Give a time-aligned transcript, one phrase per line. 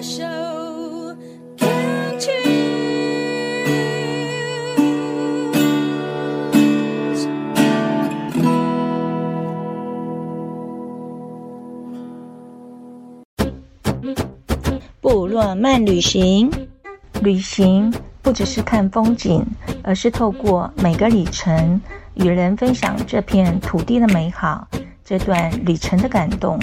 [0.00, 0.24] 的手
[1.58, 2.30] ，Can't choose。
[15.02, 16.50] 部落漫旅行，
[17.20, 19.44] 旅行不只是看风景，
[19.82, 21.82] 而是透过每个里程，
[22.14, 24.66] 与人分享这片土地的美好，
[25.04, 26.58] 这段旅程的感动。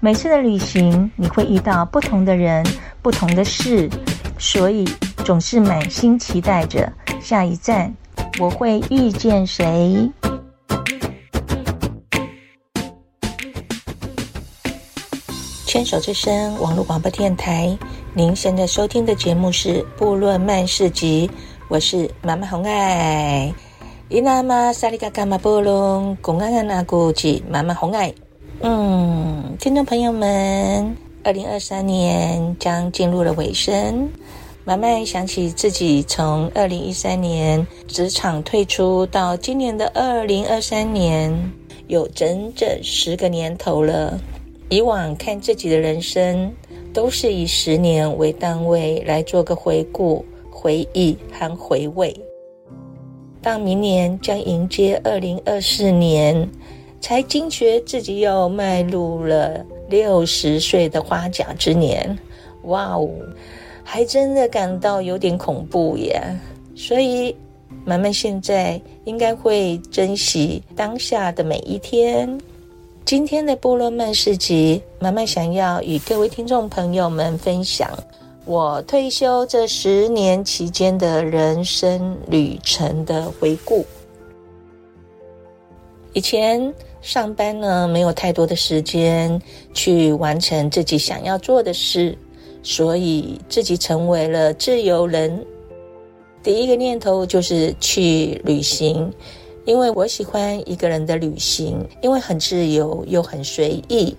[0.00, 2.64] 每次的旅行，你会遇到不同的人、
[3.02, 3.90] 不同的事，
[4.38, 4.84] 所以
[5.24, 7.92] 总是满心期待着下一站
[8.38, 10.08] 我会遇见谁。
[15.66, 17.76] 牵手之声网络广播电台，
[18.14, 21.28] 您现在收听的节目是《部落曼市集》，
[21.66, 23.52] 我是妈妈红爱。
[24.08, 28.14] 伊那玛萨里嘎嘎玛波隆，公安安那古吉妈妈红爱。
[28.60, 34.10] 嗯，听众朋友们，二零二三年将进入了尾声，
[34.64, 41.32] 慢慢想起自己从二零一三年职场退出到今年的二零二三年，
[41.86, 44.18] 有整整十个年头了。
[44.70, 46.52] 以往看自己的人生，
[46.92, 52.12] 都是以十年为单位来做个回顾、回忆和回味。
[53.40, 56.50] 到明年将迎接二零二四年。
[57.00, 62.18] 才惊觉自己又迈入了六十岁的花甲之年，
[62.64, 63.08] 哇哦，
[63.84, 66.20] 还真的感到有点恐怖耶。
[66.74, 67.34] 所以，
[67.84, 72.38] 慢慢现在应该会珍惜当下的每一天。
[73.04, 77.88] 今天的部落曼市集，慢慢想要与各位听众朋友们分享
[78.44, 83.86] 我退休这十年期间的人生旅程的回顾。
[86.12, 86.74] 以前。
[87.00, 89.40] 上班呢，没有太多的时间
[89.72, 92.16] 去完成自己想要做的事，
[92.62, 95.44] 所以自己成为了自由人。
[96.42, 99.10] 第一个念头就是去旅行，
[99.64, 104.16] 因为我喜欢一个人的旅行，因为很自由又很随意。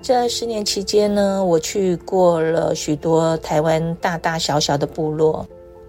[0.00, 5.46] 这十年期间呢，我去过了许多台湾大大小小的部落，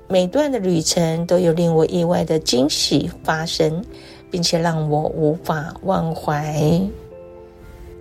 [0.07, 3.83] 每段的旅程都有令我意外的惊喜发生。
[4.31, 6.81] 并且让我无法忘怀。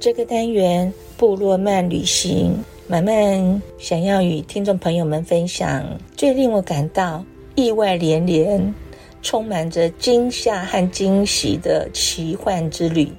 [0.01, 5.85] 这个单元部落漫旅行，慢慢想要与听众朋友们分享
[6.17, 7.25] 最令我感到
[7.55, 8.75] 意外连连、
[9.23, 13.11] 充满着惊吓和惊喜的奇幻之旅。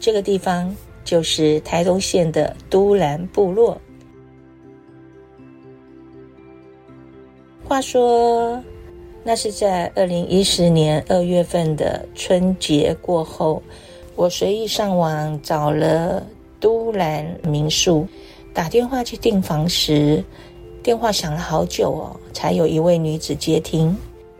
[0.00, 0.74] 这个地方
[1.04, 3.80] 就是台东县的都兰部落。
[7.64, 8.62] 话说。
[9.28, 13.60] 那是在二零一四年二月份的春节过后，
[14.14, 16.24] 我随意上网找了
[16.60, 18.06] 都兰民宿，
[18.54, 20.22] 打电话去订房时，
[20.80, 23.96] 电话响了好久哦，才有一位女子接听。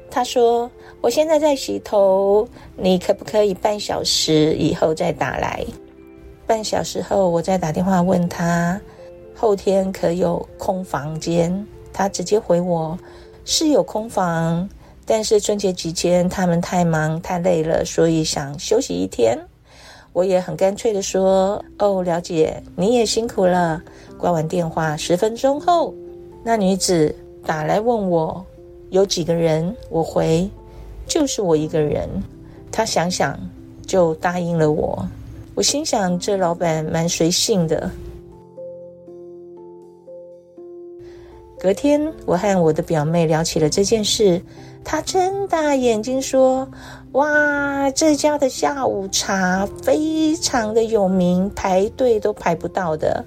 [0.08, 0.70] 她说
[1.03, 5.66] ：“我现在在洗头，你可不可以半小时以后再打来？”
[6.47, 8.80] 半小时后，我再打电话问她，
[9.34, 11.66] 后天可有空房间？
[11.92, 12.97] 她直接回我
[13.44, 14.68] ：“是有空房。”
[15.06, 19.39] 但是春节期间他们太忙太累了，所以想休息一天。
[20.12, 23.81] 我也很干脆的说：“哦，了解，你也辛苦了。”
[24.19, 25.95] 挂完电话十分钟后，
[26.43, 27.15] 那女子
[27.45, 28.45] 打来问我
[28.91, 30.50] 有几个人，我回
[31.06, 32.09] 就是我一个人。
[32.72, 33.39] 她想想
[33.87, 35.06] 就答应了我。
[35.55, 37.91] 我心想这老板蛮随性的。
[41.66, 44.41] 隔天，我和我的表妹聊起了这件事。
[44.84, 46.69] 她睁大眼睛说
[47.10, 53.25] ：“哇，这家的下午茶非常的有名，排队都排不到的。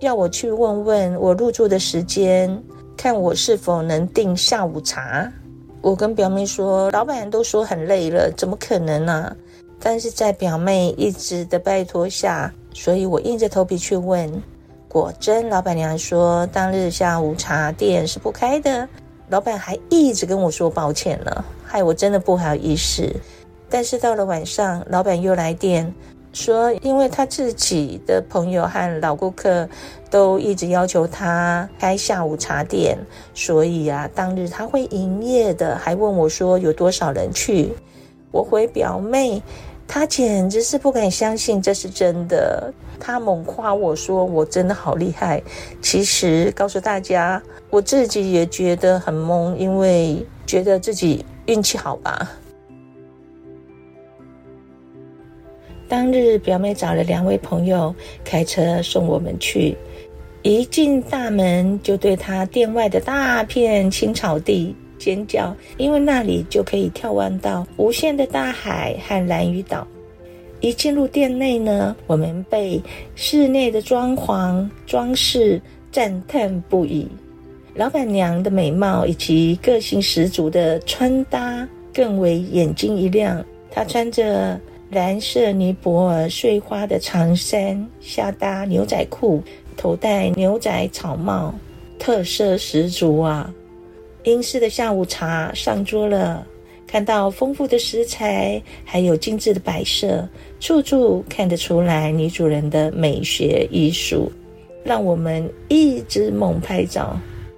[0.00, 2.60] 要我去问问我入住的时间，
[2.96, 5.32] 看我是否能订下午茶。”
[5.80, 9.36] 我跟表妹说：“老板都说很累了，怎么可能呢、？”
[9.78, 14.42] 但是在表妹一直的拜托下，所以我硬着头皮去问。
[14.88, 18.88] 果真，老板娘说当日下午茶店是不开的。
[19.28, 23.14] 老板还一直跟我说抱歉呢，害我真的不好意思。
[23.68, 25.94] 但是到了晚上，老板又来电
[26.32, 29.68] 说，因为他自己的朋友和老顾客
[30.08, 32.96] 都一直要求他开下午茶店，
[33.34, 35.76] 所以啊，当日他会营业的。
[35.76, 37.74] 还问我说有多少人去？
[38.30, 39.42] 我回表妹。
[39.88, 45.42] 他简直是不敢相信这是真的，他猛夸我说我真的好厉害。
[45.80, 52.30] 其实告诉大家，我自己也觉得很懵，因为觉得自己运气好吧。
[55.88, 59.74] 当日表妹找了两位朋友开车送我们去，
[60.42, 69.86] 一进大门就对他店外的大片青草地尖叫，因为那里就可以眺望到无限的大海和蓝屿岛。
[70.60, 72.82] 一进入店内呢，我们被
[73.14, 75.60] 室内的装潢装饰
[75.92, 77.06] 赞叹不已。
[77.74, 83.44] 老板娘的美貌以及个性十足的穿搭更为眼睛一亮。
[83.70, 84.60] 她穿着
[84.90, 89.40] 蓝色尼泊尔碎花的长衫，下搭牛仔裤，
[89.76, 91.54] 头戴牛仔草帽，
[92.00, 93.48] 特色十足啊！
[94.28, 96.46] 英式的下午茶上桌了。
[96.86, 100.26] 看到丰富的食材，还有精致的摆设，
[100.58, 104.32] 处处看得出来女主人的美学艺术，
[104.84, 107.14] 让我们一直猛拍照。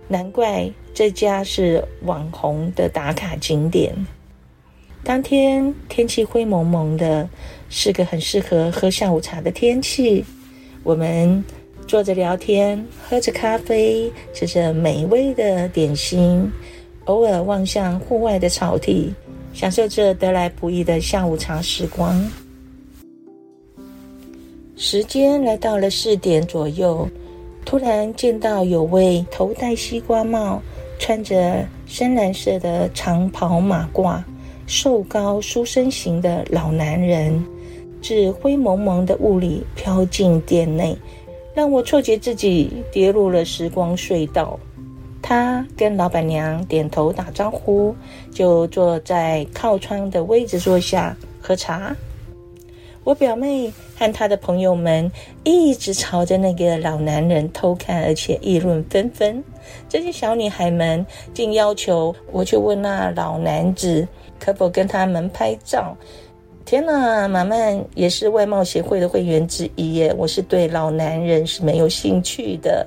[0.08, 3.94] 难怪这家是网红的打卡景点。
[5.05, 7.28] 当天天气灰蒙蒙的，
[7.69, 10.25] 是个很适合喝下午茶的天气。
[10.82, 11.44] 我们
[11.90, 16.48] 坐着聊天，喝着咖啡，吃着美味的点心。
[17.06, 19.12] 偶尔望向户外的草地，
[19.52, 22.31] 享受着得来不易的下午茶时光。
[24.76, 27.08] 时间来到了四点左右，
[27.64, 30.62] 突然见到有位头戴西瓜帽、
[31.00, 34.22] 穿着深蓝色的长袍马褂、
[34.69, 37.44] 瘦高书生型的老男人，
[38.00, 40.96] 自灰蒙蒙的雾里飘进店内，
[41.60, 44.58] 让我错觉自己跌入了时光隧道。
[45.20, 47.94] 他跟老板娘点头打招呼，
[48.32, 51.94] 就坐在靠窗的位置坐下喝茶。
[53.04, 55.12] 我表妹和她的朋友们
[55.44, 59.44] 一直朝着那个老男人偷看，而且议论纷纷。
[59.86, 61.04] 这些小女孩们
[61.34, 64.08] 竟要求我去问那老男子
[64.38, 65.94] 可否跟他们拍照。
[66.70, 72.87] 天呐，马曼也是外貌协会的会员之一耶，我是对老男人是没有兴趣的。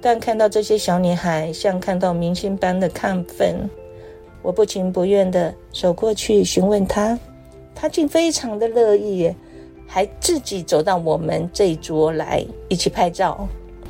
[0.00, 3.68] 但看到这些小女孩像看到明星般的亢奋，
[4.40, 7.18] 我不情不愿地走过去询问她，
[7.74, 9.30] 她竟非常的乐意，
[9.86, 13.46] 还自己走到我们这一桌来一起拍照。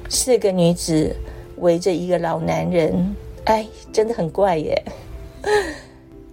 [0.08, 1.14] 四个女子
[1.58, 4.84] 围着一个老男人，哎，真的很怪耶。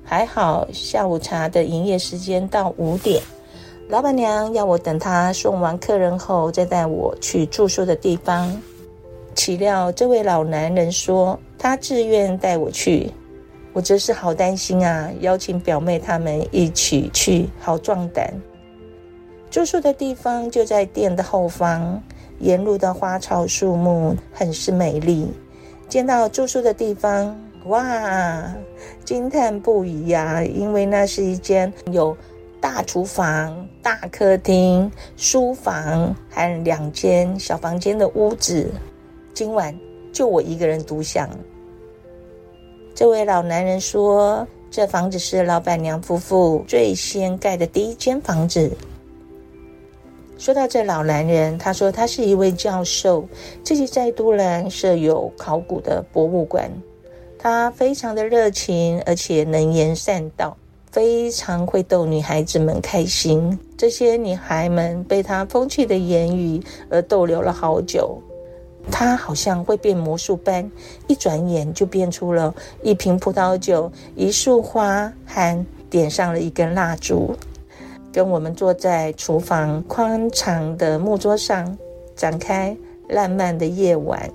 [0.10, 3.22] 还好下午茶的营业时间到五点，
[3.90, 8.50] 老板娘要我等她送完客人后再带我去住宿的地方。
[9.36, 13.12] 岂料这位老男人说他自愿带我去，
[13.74, 15.12] 我真是好担心啊！
[15.20, 18.34] 邀请表妹他们一起去，好壮胆。
[19.52, 22.02] 住宿的地方就在店的后方，
[22.40, 25.28] 沿路的花草树木很是美丽。
[25.90, 28.56] 见到住宿的地方，哇，
[29.04, 30.42] 惊叹不已呀！
[30.44, 32.16] 因为那是一间有
[32.62, 38.72] 大厨房、大客厅、书房和两间小房间的屋子。
[39.34, 39.78] 今晚
[40.14, 41.30] 就我一个人独享。
[42.96, 48.72] 这位老男人说：“这房子是老板娘夫妇最先盖的第一间房子。”
[50.38, 53.28] 说到这老男人，他说他是一位教授，
[53.64, 56.72] 自己在都兰设有考古的博物馆。
[57.40, 60.58] 他非常的热情，而且能言善道，
[60.92, 63.58] 非常会逗女孩子们开心。
[63.78, 68.22] 这些女孩们被他风趣的言语而逗留了好久。
[68.90, 70.72] 他好像会变魔术般，
[71.08, 77.36] 一转眼就变出了一瓶葡萄酒、一束花，还点上了一根蜡烛，
[78.14, 81.78] 跟我们坐在厨房宽敞的木桌上，
[82.16, 82.76] 展开
[83.10, 84.32] 浪漫的夜晚。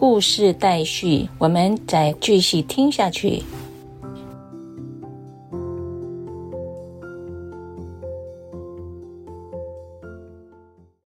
[0.00, 3.42] 故事待续，我们再继续听下去。